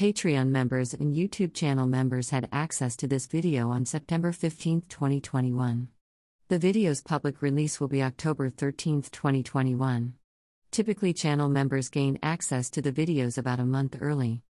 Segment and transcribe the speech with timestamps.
[0.00, 5.88] Patreon members and YouTube channel members had access to this video on September 15, 2021.
[6.48, 10.14] The video's public release will be October 13, 2021.
[10.70, 14.40] Typically, channel members gain access to the videos about a month early.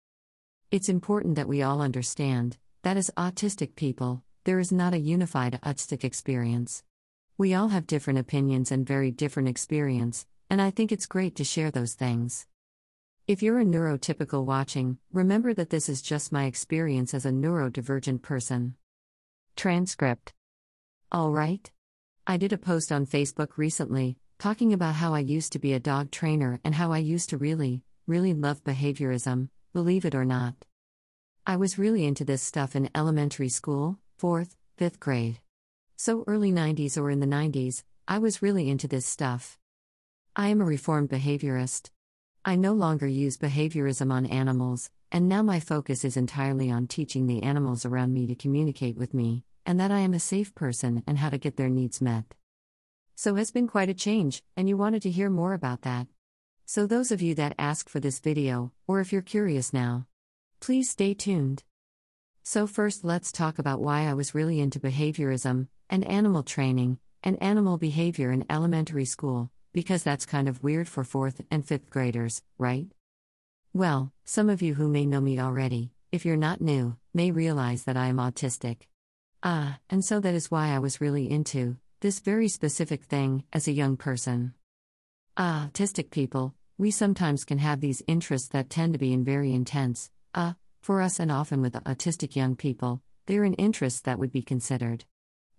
[0.71, 5.59] It's important that we all understand that as autistic people, there is not a unified
[5.65, 6.85] autistic experience.
[7.37, 11.43] We all have different opinions and very different experience, and I think it's great to
[11.43, 12.47] share those things.
[13.31, 18.23] If you're a neurotypical watching, remember that this is just my experience as a neurodivergent
[18.23, 18.75] person.
[19.55, 20.33] Transcript
[21.13, 21.71] All right.
[22.27, 25.79] I did a post on Facebook recently, talking about how I used to be a
[25.79, 30.65] dog trainer and how I used to really, really love behaviorism, believe it or not.
[31.47, 35.39] I was really into this stuff in elementary school, 4th, 5th grade.
[35.97, 39.57] So early 90s or in the 90s, I was really into this stuff.
[40.35, 41.91] I am a reformed behaviorist.
[42.43, 47.27] I no longer use behaviorism on animals, and now my focus is entirely on teaching
[47.27, 51.03] the animals around me to communicate with me, and that I am a safe person
[51.07, 52.35] and how to get their needs met.
[53.15, 56.07] So has been quite a change, and you wanted to hear more about that.
[56.65, 60.07] So those of you that asked for this video, or if you're curious now,
[60.61, 61.63] please stay tuned.
[62.43, 67.43] So first let's talk about why I was really into behaviorism and animal training and
[67.43, 72.43] animal behavior in elementary school because that's kind of weird for 4th and 5th graders,
[72.59, 72.87] right?
[73.73, 77.85] Well, some of you who may know me already, if you're not new, may realize
[77.85, 78.89] that I am autistic.
[79.43, 83.69] Ah, and so that is why I was really into this very specific thing as
[83.69, 84.55] a young person.
[85.37, 89.53] Ah, autistic people, we sometimes can have these interests that tend to be in very
[89.53, 94.33] intense, ah, for us and often with autistic young people, they're an interest that would
[94.33, 95.05] be considered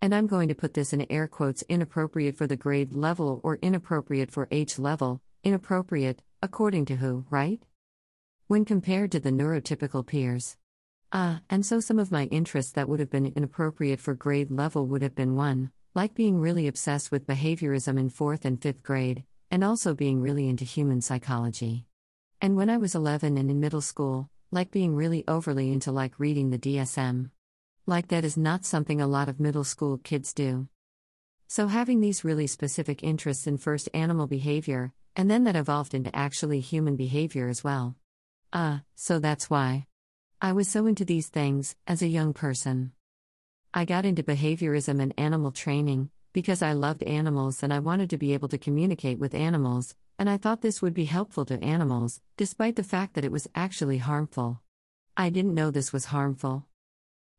[0.01, 3.59] and I'm going to put this in air quotes inappropriate for the grade level or
[3.61, 7.61] inappropriate for age level, inappropriate, according to who, right?
[8.47, 10.57] When compared to the neurotypical peers.
[11.13, 14.87] Ah, and so some of my interests that would have been inappropriate for grade level
[14.87, 19.23] would have been one, like being really obsessed with behaviorism in fourth and fifth grade,
[19.51, 21.85] and also being really into human psychology.
[22.41, 26.17] And when I was 11 and in middle school, like being really overly into like
[26.17, 27.29] reading the DSM.
[27.85, 30.67] Like that is not something a lot of middle school kids do.
[31.47, 36.15] So, having these really specific interests in first animal behavior, and then that evolved into
[36.15, 37.95] actually human behavior as well.
[38.53, 39.87] Ah, uh, so that's why.
[40.41, 42.93] I was so into these things as a young person.
[43.73, 48.17] I got into behaviorism and animal training because I loved animals and I wanted to
[48.17, 52.21] be able to communicate with animals, and I thought this would be helpful to animals,
[52.37, 54.61] despite the fact that it was actually harmful.
[55.17, 56.67] I didn't know this was harmful.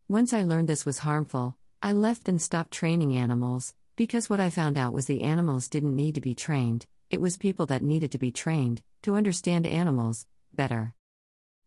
[0.08, 4.50] Once I learned this was harmful, I left and stopped training animals, because what I
[4.50, 8.10] found out was the animals didn't need to be trained, it was people that needed
[8.12, 10.94] to be trained to understand animals better.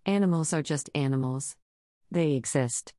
[0.06, 1.56] Animals are just animals.
[2.12, 2.94] They exist.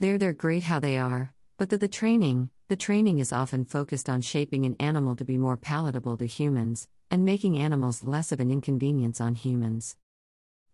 [0.00, 4.08] They're they're great how they are, but the, the training, the training is often focused
[4.08, 8.40] on shaping an animal to be more palatable to humans and making animals less of
[8.40, 9.96] an inconvenience on humans.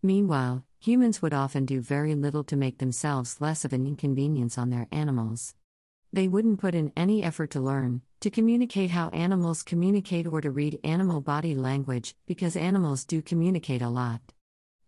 [0.02, 4.68] Meanwhile, humans would often do very little to make themselves less of an inconvenience on
[4.68, 5.54] their animals.
[6.12, 10.50] They wouldn't put in any effort to learn, to communicate how animals communicate, or to
[10.50, 14.20] read animal body language, because animals do communicate a lot.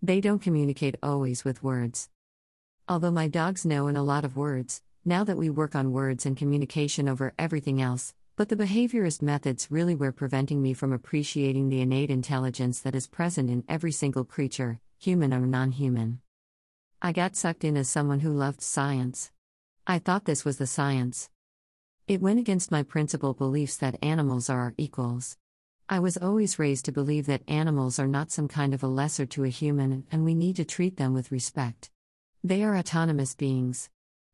[0.02, 2.10] They don't communicate always with words.
[2.86, 6.26] Although my dogs know in a lot of words, now that we work on words
[6.26, 11.70] and communication over everything else, but the behaviorist methods really were preventing me from appreciating
[11.70, 16.20] the innate intelligence that is present in every single creature, human or non human.
[17.02, 19.30] I got sucked in as someone who loved science.
[19.86, 21.30] I thought this was the science.
[22.08, 25.36] It went against my principal beliefs that animals are our equals.
[25.88, 29.26] I was always raised to believe that animals are not some kind of a lesser
[29.26, 31.90] to a human and we need to treat them with respect.
[32.42, 33.90] They are autonomous beings.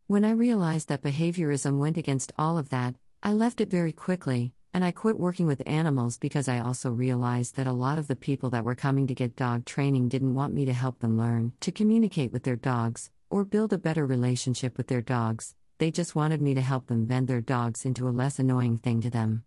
[0.07, 4.55] When I realized that behaviorism went against all of that, I left it very quickly,
[4.75, 8.17] and I quit working with animals because I also realized that a lot of the
[8.17, 11.53] people that were coming to get dog training didn't want me to help them learn
[11.61, 15.55] to communicate with their dogs or build a better relationship with their dogs.
[15.79, 19.01] They just wanted me to help them bend their dogs into a less annoying thing
[19.03, 19.45] to them.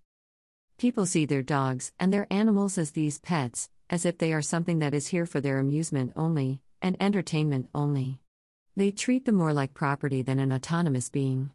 [0.77, 4.79] People see their dogs and their animals as these pets, as if they are something
[4.79, 8.19] that is here for their amusement only and entertainment only.
[8.75, 11.51] They treat them more like property than an autonomous being.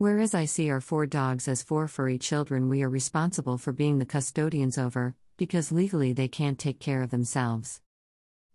[0.00, 3.98] Whereas I see our four dogs as four furry children we are responsible for being
[3.98, 7.82] the custodians over, because legally they can't take care of themselves.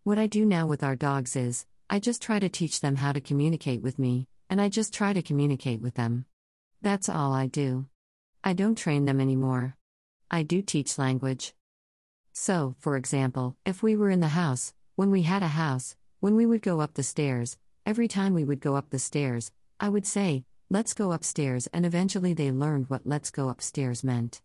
[0.03, 3.11] What I do now with our dogs is, I just try to teach them how
[3.11, 6.25] to communicate with me, and I just try to communicate with them.
[6.81, 7.85] That's all I do.
[8.43, 9.77] I don't train them anymore.
[10.31, 11.53] I do teach language.
[12.33, 16.35] So, for example, if we were in the house, when we had a house, When
[16.35, 17.55] we would go up the stairs,
[17.85, 21.85] every time we would go up the stairs, I would say, Let's go upstairs, and
[21.85, 24.41] eventually they learned what let's go upstairs meant.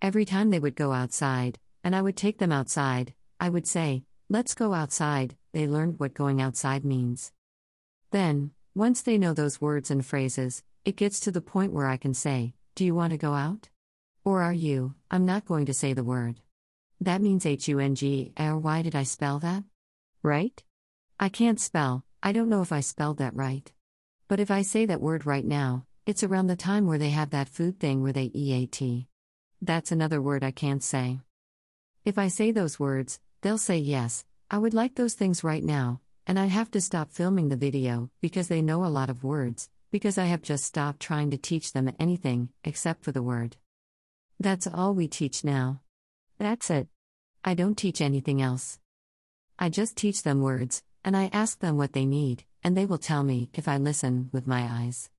[0.00, 4.04] Every time they would go outside, and I would take them outside, I would say,
[4.30, 7.30] Let's go outside, they learned what going outside means.
[8.10, 11.98] Then, once they know those words and phrases, it gets to the point where I
[11.98, 13.68] can say, Do you want to go out?
[14.24, 14.94] Or are you?
[15.10, 16.40] I'm not going to say the word.
[17.02, 19.62] That means H U N G, or why did I spell that?
[20.22, 20.64] Right?
[21.20, 23.70] I can't spell, I don't know if I spelled that right.
[24.26, 27.30] But if I say that word right now, it's around the time where they have
[27.30, 29.06] that food thing where they EAT.
[29.60, 31.20] That's another word I can't say.
[32.04, 36.00] If I say those words, they'll say yes, I would like those things right now,
[36.26, 39.68] and I'd have to stop filming the video because they know a lot of words,
[39.90, 43.56] because I have just stopped trying to teach them anything except for the word.
[44.40, 45.80] That's all we teach now.
[46.38, 46.88] That's it.
[47.44, 48.78] I don't teach anything else.
[49.58, 52.98] I just teach them words, and I ask them what they need, and they will
[52.98, 55.10] tell me if I listen with my eyes.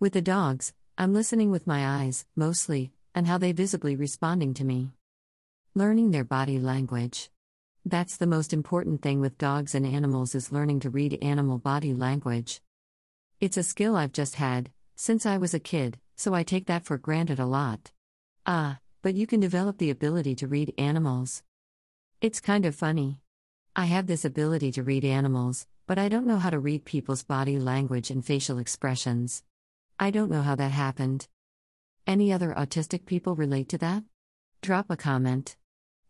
[0.00, 4.64] With the dogs, I'm listening with my eyes, mostly, and how they visibly responding to
[4.64, 4.90] me.
[5.74, 7.30] Learning their body language.
[7.84, 11.94] That's the most important thing with dogs and animals is learning to read animal body
[11.94, 12.60] language.
[13.40, 16.84] It's a skill I've just had since I was a kid, so I take that
[16.84, 17.92] for granted a lot.
[18.44, 21.44] Ah, but you can develop the ability to read animals.
[22.20, 23.20] It's kind of funny.
[23.76, 27.22] I have this ability to read animals, but I don't know how to read people's
[27.22, 29.42] body language and facial expressions.
[29.98, 31.28] I don't know how that happened.
[32.06, 34.02] Any other autistic people relate to that?
[34.62, 35.56] Drop a comment.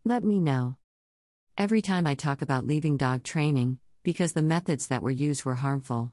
[0.05, 0.77] Let me know.
[1.57, 5.57] Every time I talk about leaving dog training, because the methods that were used were
[5.57, 6.13] harmful.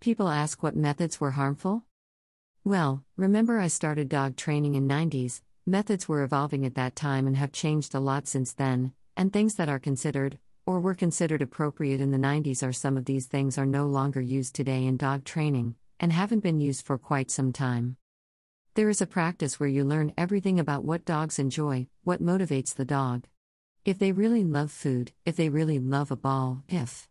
[0.00, 1.84] People ask what methods were harmful?
[2.64, 5.40] Well, remember I started dog training in 90s.
[5.66, 9.56] Methods were evolving at that time and have changed a lot since then, and things
[9.56, 13.58] that are considered or were considered appropriate in the 90s are some of these things
[13.58, 17.52] are no longer used today in dog training, and haven't been used for quite some
[17.52, 17.96] time.
[18.74, 22.84] There is a practice where you learn everything about what dogs enjoy, what motivates the
[22.84, 23.26] dog.
[23.84, 27.08] If they really love food, if they really love a ball, if.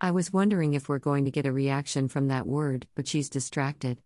[0.00, 3.30] I was wondering if we're going to get a reaction from that word, but she's
[3.30, 3.98] distracted.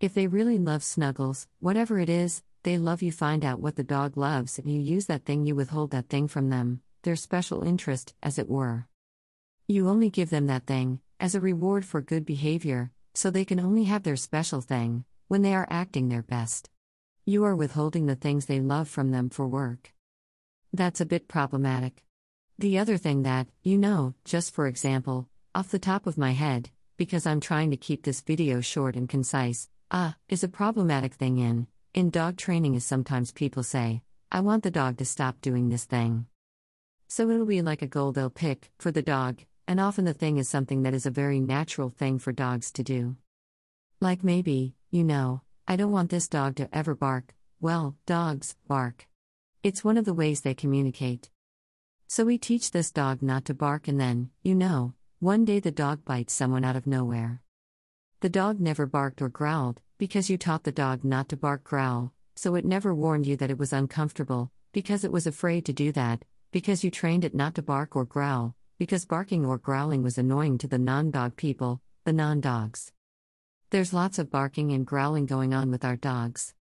[0.00, 3.84] If they really love snuggles, whatever it is, they love you find out what the
[3.84, 7.62] dog loves and you use that thing you withhold that thing from them their special
[7.62, 8.86] interest, as it were.
[9.68, 13.60] You only give them that thing, as a reward for good behavior, so they can
[13.60, 16.68] only have their special thing, when they are acting their best.
[17.24, 19.94] You are withholding the things they love from them for work.
[20.72, 22.04] That's a bit problematic.
[22.58, 26.70] The other thing that, you know, just for example, off the top of my head,
[26.96, 31.14] because I'm trying to keep this video short and concise, ah, uh, is a problematic
[31.14, 35.40] thing in, in dog training is sometimes people say, I want the dog to stop
[35.40, 36.26] doing this thing.
[37.08, 40.38] So it'll be like a goal they'll pick for the dog, and often the thing
[40.38, 43.16] is something that is a very natural thing for dogs to do.
[44.00, 47.34] Like maybe, you know, I don't want this dog to ever bark.
[47.60, 49.06] Well, dogs bark.
[49.62, 51.30] It's one of the ways they communicate.
[52.06, 55.70] So we teach this dog not to bark, and then, you know, one day the
[55.70, 57.40] dog bites someone out of nowhere.
[58.20, 62.12] The dog never barked or growled, because you taught the dog not to bark growl,
[62.36, 65.92] so it never warned you that it was uncomfortable, because it was afraid to do
[65.92, 66.24] that,
[66.54, 70.56] because you trained it not to bark or growl, because barking or growling was annoying
[70.56, 72.92] to the non dog people, the non dogs.
[73.70, 76.54] There's lots of barking and growling going on with our dogs.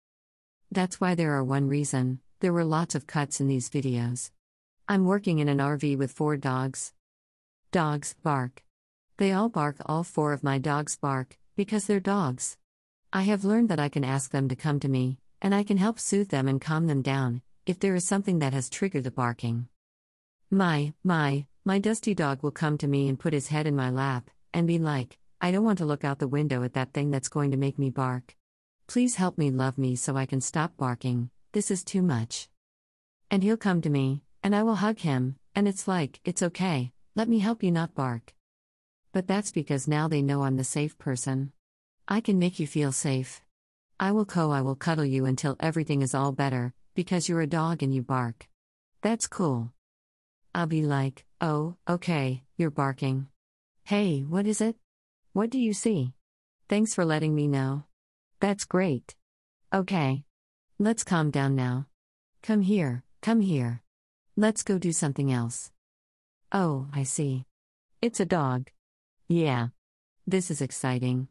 [0.71, 4.31] That's why there are one reason, there were lots of cuts in these videos.
[4.89, 6.95] I'm working in an RV with four dogs.
[7.71, 8.65] Dogs bark.
[9.19, 12.57] They all bark, all four of my dogs bark, because they're dogs.
[13.13, 15.77] I have learned that I can ask them to come to me, and I can
[15.77, 19.11] help soothe them and calm them down, if there is something that has triggered the
[19.11, 19.69] barking.
[20.55, 23.89] My, my, my dusty dog will come to me and put his head in my
[23.89, 27.11] lap, and be like, I don't want to look out the window at that thing
[27.11, 28.37] that's going to make me bark.
[28.87, 32.51] Please help me love me so I can stop barking, this is too much.
[33.31, 36.93] And he'll come to me, and I will hug him, and it's like, it's okay,
[37.17, 38.35] let me help you not bark.
[39.13, 41.53] But that's because now they know I'm the safe person.
[42.07, 43.41] I can make you feel safe.
[43.99, 47.47] I will co, I will cuddle you until everything is all better, because you're a
[47.47, 48.51] dog and you bark.
[49.01, 49.73] That's cool.
[50.55, 53.29] I'll be like, oh, okay, you're barking.
[53.85, 54.77] Hey, what is it?
[55.33, 56.13] What do you see?
[56.69, 57.85] Thanks for letting me know.
[58.41, 59.15] That's great.
[59.73, 60.25] Okay.
[60.79, 61.87] Let's calm down now.
[62.43, 63.83] Come here, come here.
[64.37, 65.71] Let's go do something else.
[66.51, 67.45] Oh, I see.
[68.01, 68.71] It's a dog.
[69.29, 69.69] Yeah.
[70.27, 71.29] This is exciting.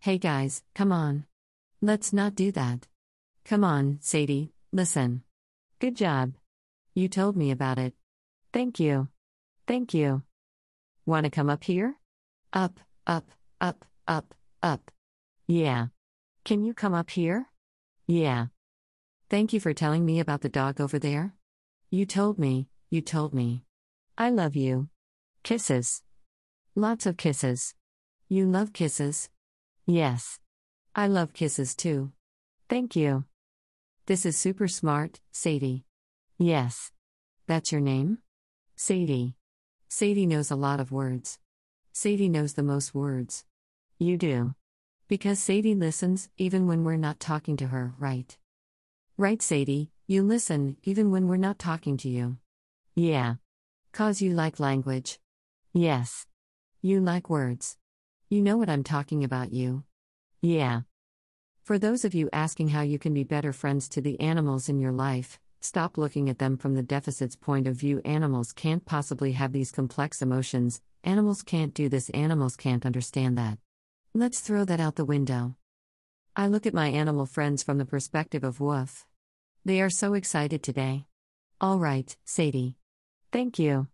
[0.00, 1.26] Hey guys, come on.
[1.80, 2.86] Let's not do that.
[3.44, 5.22] Come on, Sadie, listen.
[5.78, 6.34] Good job.
[6.94, 7.94] You told me about it.
[8.58, 9.06] Thank you.
[9.68, 10.24] Thank you.
[11.06, 11.94] Want to come up here?
[12.52, 14.90] Up, up, up, up, up.
[15.46, 15.86] Yeah.
[16.44, 17.46] Can you come up here?
[18.08, 18.46] Yeah.
[19.30, 21.34] Thank you for telling me about the dog over there.
[21.88, 23.62] You told me, you told me.
[24.18, 24.88] I love you.
[25.44, 26.02] Kisses.
[26.74, 27.76] Lots of kisses.
[28.28, 29.28] You love kisses?
[29.86, 30.40] Yes.
[30.96, 32.10] I love kisses too.
[32.68, 33.24] Thank you.
[34.06, 35.84] This is super smart, Sadie.
[36.38, 36.90] Yes.
[37.46, 38.18] That's your name?
[38.80, 39.34] Sadie.
[39.88, 41.40] Sadie knows a lot of words.
[41.92, 43.44] Sadie knows the most words.
[43.98, 44.54] You do.
[45.08, 48.38] Because Sadie listens, even when we're not talking to her, right?
[49.16, 52.36] Right, Sadie, you listen, even when we're not talking to you.
[52.94, 53.34] Yeah.
[53.92, 55.18] Cause you like language.
[55.74, 56.28] Yes.
[56.80, 57.76] You like words.
[58.28, 59.82] You know what I'm talking about, you.
[60.40, 60.82] Yeah.
[61.64, 64.78] For those of you asking how you can be better friends to the animals in
[64.78, 68.00] your life, stop looking at them from the deficit's point of view.
[68.04, 73.58] Animals can't possibly have these complex emotions, animals can't do this, animals can't understand that.
[74.14, 75.56] Let's throw that out the window.
[76.36, 79.06] I look at my animal friends from the perspective of Woof.
[79.64, 81.06] They are so excited today.
[81.60, 82.76] All right, Sadie.
[83.32, 83.88] Thank you.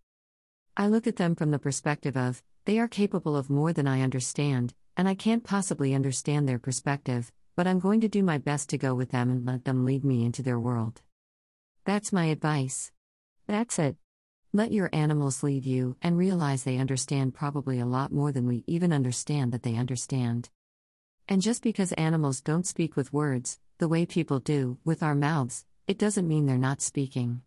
[0.76, 4.02] I look at them from the perspective of, they are capable of more than I
[4.02, 8.68] understand, and I can't possibly understand their perspective, but I'm going to do my best
[8.70, 11.00] to go with them and let them lead me into their world.
[11.84, 12.92] That's my advice.
[13.46, 13.96] That's it.
[14.54, 18.64] Let your animals lead you and realize they understand probably a lot more than we
[18.66, 20.48] even understand that they understand.
[21.28, 25.66] And just because animals don't speak with words, the way people do, with our mouths,
[25.86, 27.42] it doesn't mean they're not speaking.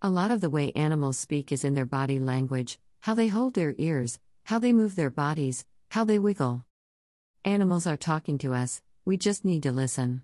[0.00, 3.52] A lot of the way animals speak is in their body language, how they hold
[3.52, 6.64] their ears, how they move their bodies, how they wiggle.
[7.44, 10.22] Animals are talking to us, we just need to listen.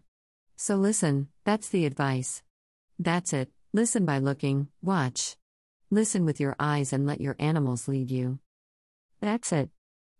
[0.56, 2.42] So listen, that's the advice.
[2.98, 5.36] That's it, listen by looking, watch.
[5.90, 8.38] Listen with your eyes and let your animals lead you.
[9.20, 9.68] That's it.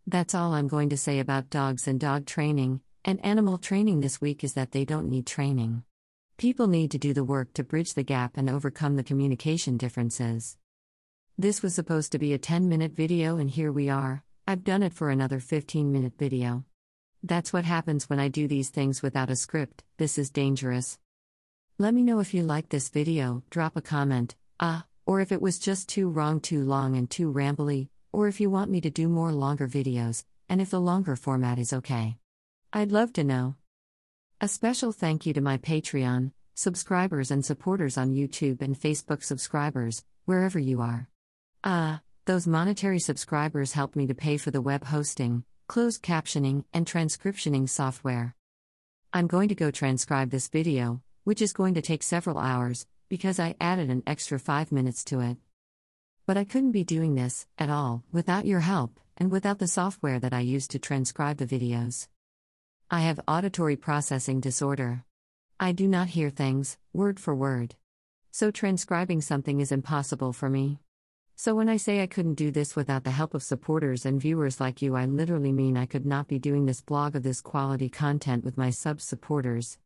[0.07, 4.21] That's all I'm going to say about dogs and dog training, and animal training this
[4.21, 5.85] week is that they don't need training.
[6.37, 10.59] People need to do the work to bridge the gap and overcome the communication differences.
[11.39, 14.23] This was supposed to be a 10 minute video, and here we are.
[14.47, 16.65] I've done it for another 15 minute video.
[17.23, 20.99] That's what happens when I do these things without a script, this is dangerous.
[21.79, 25.43] Let me know if you like this video, drop a comment, ah, or if it
[25.43, 28.89] was just too wrong, too long, and too rambly, or if you want me to
[28.89, 32.17] do more longer videos, and if the longer format is okay.
[32.73, 33.57] I'd love to know.
[34.41, 40.03] A special thank you to my Patreon subscribers and supporters on YouTube and Facebook subscribers,
[40.25, 41.11] wherever you are.
[41.63, 46.65] Ah, uh, those monetary subscribers help me to pay for the web hosting, closed captioning,
[46.73, 48.35] and transcriptioning software.
[49.13, 53.41] I'm going to go transcribe this video, which is going to take several hours, because
[53.41, 55.37] I added an extra 5 minutes to it.
[56.25, 60.21] But I couldn't be doing this, at all, without your help, and without the software
[60.21, 62.07] that I use to transcribe the videos.
[62.93, 65.03] I have auditory processing disorder.
[65.59, 67.75] I do not hear things, word for word.
[68.31, 70.79] So transcribing something is impossible for me.
[71.35, 74.61] So when I say I couldn't do this without the help of supporters and viewers
[74.61, 77.89] like you, I literally mean I could not be doing this blog of this quality
[77.89, 79.77] content with my sub supporters.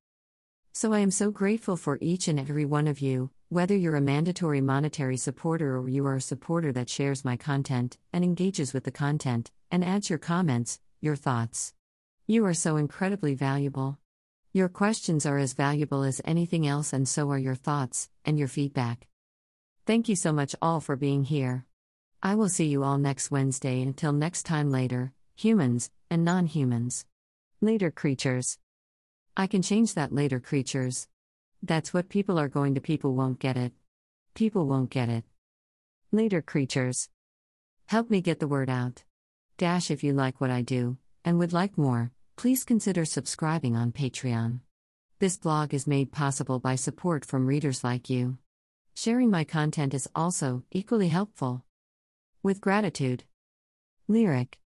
[0.72, 4.00] So I am so grateful for each and every one of you, whether you're a
[4.00, 8.84] mandatory monetary supporter or you are a supporter that shares my content and engages with
[8.84, 11.74] the content and adds your comments, your thoughts.
[12.26, 13.98] You are so incredibly valuable.
[14.52, 18.48] Your questions are as valuable as anything else, and so are your thoughts and your
[18.48, 19.08] feedback.
[19.86, 21.66] Thank you so much all for being here.
[22.22, 23.82] I will see you all next Wednesday.
[23.82, 27.06] Until next time, later, humans and non humans.
[27.60, 28.58] Later, creatures.
[29.40, 31.08] I can change that later, creatures.
[31.62, 32.80] That's what people are going to.
[32.82, 33.72] People won't get it.
[34.34, 35.24] People won't get it.
[36.12, 37.08] Later, creatures.
[37.86, 39.02] Help me get the word out.
[39.56, 43.92] Dash if you like what I do, and would like more, please consider subscribing on
[43.92, 44.60] Patreon.
[45.20, 48.36] This blog is made possible by support from readers like you.
[48.94, 51.64] Sharing my content is also equally helpful.
[52.42, 53.24] With gratitude.
[54.06, 54.58] Lyric